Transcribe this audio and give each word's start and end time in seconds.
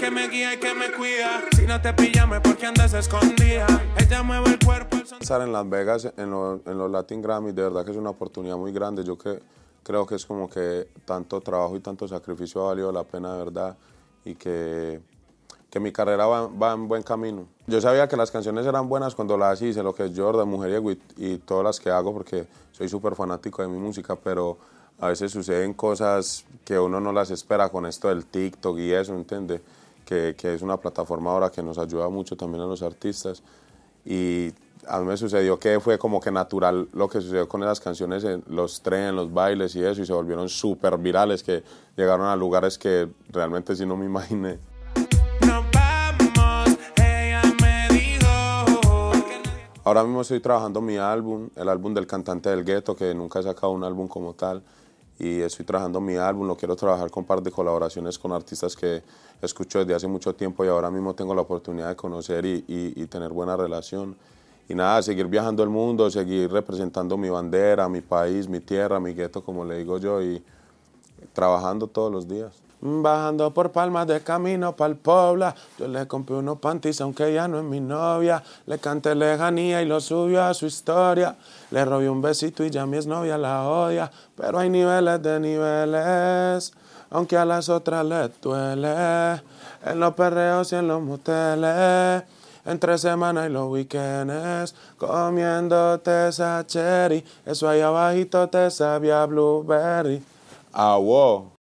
que 0.00 0.10
me 0.10 0.28
guía 0.28 0.54
y 0.54 0.56
que 0.58 0.74
me 0.74 0.90
cuida. 0.92 1.42
Si 1.54 1.66
no 1.66 1.80
te 1.80 1.92
pillame 1.92 2.40
porque 2.40 2.66
andas 2.66 2.94
escondida. 2.94 3.66
Ella 3.98 4.22
mueve 4.22 4.50
el 4.50 4.58
cuerpo. 4.58 4.96
El. 4.96 5.02
Estar 5.20 5.42
en 5.42 5.52
Las 5.52 5.68
Vegas, 5.68 6.10
en, 6.16 6.30
lo- 6.30 6.60
en 6.64 6.78
los 6.78 6.90
Latin 6.90 7.20
Grammy, 7.20 7.52
de 7.52 7.62
verdad 7.64 7.84
que 7.84 7.90
es 7.90 7.96
una 7.98 8.10
oportunidad 8.10 8.56
muy 8.56 8.72
grande. 8.72 9.04
Yo 9.04 9.18
que, 9.18 9.40
creo 9.82 10.06
que 10.06 10.14
es 10.14 10.24
como 10.24 10.48
que 10.48 10.88
tanto 11.04 11.40
trabajo 11.42 11.76
y 11.76 11.80
tanto 11.80 12.08
sacrificio 12.08 12.62
ha 12.62 12.68
valido 12.68 12.90
la 12.92 13.04
pena, 13.04 13.34
de 13.34 13.38
verdad. 13.44 13.76
Y 14.24 14.34
que, 14.36 15.00
que 15.68 15.80
mi 15.80 15.92
carrera 15.92 16.26
va, 16.26 16.46
va 16.46 16.72
en 16.72 16.88
buen 16.88 17.02
camino. 17.02 17.46
Yo 17.66 17.80
sabía 17.82 18.08
que 18.08 18.16
las 18.16 18.30
canciones 18.30 18.64
eran 18.66 18.88
buenas 18.88 19.14
cuando 19.14 19.36
las 19.36 19.60
hice, 19.60 19.82
lo 19.82 19.94
que 19.94 20.06
es 20.06 20.12
Jordan, 20.16 20.48
Mujeriego 20.48 20.90
y, 20.92 21.00
y 21.18 21.36
todas 21.38 21.64
las 21.64 21.78
que 21.78 21.90
hago, 21.90 22.12
porque 22.14 22.46
soy 22.72 22.88
súper 22.88 23.14
fanático 23.14 23.60
de 23.62 23.68
mi 23.68 23.78
música, 23.78 24.16
pero 24.16 24.56
a 24.98 25.08
veces 25.08 25.30
suceden 25.30 25.74
cosas 25.74 26.44
que 26.64 26.78
uno 26.78 27.00
no 27.00 27.12
las 27.12 27.30
espera 27.30 27.68
con 27.68 27.84
esto 27.86 28.08
del 28.08 28.24
TikTok 28.26 28.78
y 28.78 28.92
eso, 28.92 29.14
¿entiende? 29.14 29.60
Que, 30.04 30.34
que 30.36 30.54
es 30.54 30.62
una 30.62 30.76
plataforma 30.76 31.30
ahora 31.30 31.50
que 31.50 31.62
nos 31.62 31.78
ayuda 31.78 32.08
mucho 32.08 32.36
también 32.36 32.62
a 32.62 32.66
los 32.66 32.82
artistas. 32.82 33.42
Y 34.04 34.52
a 34.86 34.98
mí 34.98 35.06
me 35.06 35.16
sucedió 35.16 35.58
que 35.58 35.78
fue 35.80 35.98
como 35.98 36.20
que 36.20 36.30
natural 36.30 36.88
lo 36.92 37.08
que 37.08 37.20
sucedió 37.20 37.48
con 37.48 37.62
esas 37.62 37.80
canciones, 37.80 38.24
en 38.24 38.42
los 38.48 38.80
trenes, 38.80 39.14
los 39.14 39.32
bailes 39.32 39.74
y 39.76 39.84
eso, 39.84 40.02
y 40.02 40.06
se 40.06 40.12
volvieron 40.12 40.48
súper 40.48 40.96
virales, 40.98 41.42
que 41.42 41.62
llegaron 41.96 42.26
a 42.26 42.36
lugares 42.36 42.78
que 42.78 43.08
realmente 43.30 43.76
sí 43.76 43.86
no 43.86 43.96
me 43.96 44.06
imaginé. 44.06 44.58
Ahora 49.82 50.04
mismo 50.04 50.20
estoy 50.20 50.40
trabajando 50.40 50.80
mi 50.80 50.98
álbum, 50.98 51.48
el 51.56 51.68
álbum 51.68 51.94
del 51.94 52.06
cantante 52.06 52.50
del 52.50 52.64
gueto, 52.64 52.94
que 52.94 53.14
nunca 53.14 53.40
he 53.40 53.42
sacado 53.42 53.72
un 53.72 53.82
álbum 53.82 54.08
como 54.08 54.34
tal. 54.34 54.62
Y 55.20 55.42
estoy 55.42 55.66
trabajando 55.66 56.00
mi 56.00 56.16
álbum, 56.16 56.46
lo 56.46 56.56
quiero 56.56 56.74
trabajar 56.74 57.10
con 57.10 57.24
un 57.24 57.26
par 57.26 57.42
de 57.42 57.50
colaboraciones 57.50 58.18
con 58.18 58.32
artistas 58.32 58.74
que 58.74 59.02
escucho 59.42 59.80
desde 59.80 59.94
hace 59.94 60.08
mucho 60.08 60.34
tiempo 60.34 60.64
y 60.64 60.68
ahora 60.68 60.90
mismo 60.90 61.14
tengo 61.14 61.34
la 61.34 61.42
oportunidad 61.42 61.90
de 61.90 61.96
conocer 61.96 62.46
y, 62.46 62.64
y- 62.66 63.06
tener 63.06 63.30
buena 63.30 63.54
relación. 63.54 64.16
Y 64.66 64.74
nada, 64.74 65.02
seguir 65.02 65.26
viajando 65.26 65.62
el 65.62 65.68
mundo, 65.68 66.10
seguir 66.10 66.50
representando 66.50 67.18
mi 67.18 67.28
bandera, 67.28 67.86
mi 67.88 68.00
país, 68.00 68.48
mi 68.48 68.60
tierra, 68.60 68.98
mi 68.98 69.12
gueto, 69.12 69.44
como 69.44 69.62
le 69.64 69.76
digo 69.78 69.98
yo, 69.98 70.22
y 70.22 70.42
trabajando 71.34 71.86
todos 71.86 72.10
los 72.10 72.26
días. 72.26 72.52
Bajando 72.82 73.52
por 73.52 73.72
palmas 73.72 74.06
de 74.06 74.22
camino 74.22 74.74
pa'l 74.74 74.96
Pobla, 74.96 75.54
yo 75.78 75.86
le 75.86 76.06
compré 76.06 76.36
unos 76.36 76.58
panties 76.60 77.02
aunque 77.02 77.32
ya 77.34 77.46
no 77.46 77.58
es 77.58 77.64
mi 77.64 77.78
novia. 77.78 78.42
Le 78.66 78.78
canté 78.78 79.14
lejanía 79.14 79.82
y 79.82 79.86
lo 79.86 80.00
subió 80.00 80.44
a 80.44 80.54
su 80.54 80.64
historia. 80.64 81.36
Le 81.70 81.84
robé 81.84 82.08
un 82.08 82.22
besito 82.22 82.64
y 82.64 82.70
ya 82.70 82.86
mi 82.86 82.98
novia 83.00 83.36
la 83.36 83.68
odia. 83.68 84.10
Pero 84.34 84.58
hay 84.58 84.70
niveles 84.70 85.22
de 85.22 85.40
niveles, 85.40 86.72
aunque 87.10 87.36
a 87.36 87.44
las 87.44 87.68
otras 87.68 88.04
les 88.06 88.40
duele. 88.40 89.42
En 89.84 90.00
los 90.00 90.14
perreos 90.14 90.72
y 90.72 90.76
en 90.76 90.88
los 90.88 91.02
moteles. 91.02 92.24
Entre 92.64 92.98
semana 92.98 93.46
y 93.46 93.50
los 93.50 93.68
weekends, 93.70 94.74
comiéndote 94.98 96.28
esa 96.28 96.64
cherry, 96.66 97.24
eso 97.46 97.66
ahí 97.66 97.80
abajito 97.80 98.48
te 98.48 98.70
sabía 98.70 99.24
blueberry. 99.24 100.22
Ah, 100.72 100.96
wow. 100.98 101.59